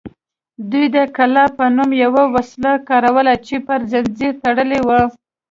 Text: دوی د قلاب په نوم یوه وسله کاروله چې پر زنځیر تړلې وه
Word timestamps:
دوی 0.71 0.85
د 0.95 0.97
قلاب 1.17 1.49
په 1.59 1.65
نوم 1.77 1.91
یوه 2.03 2.23
وسله 2.35 2.71
کاروله 2.89 3.33
چې 3.47 3.55
پر 3.67 3.79
زنځیر 3.91 4.33
تړلې 4.43 4.79
وه 4.87 5.01